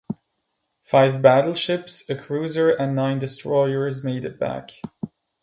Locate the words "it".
4.25-4.39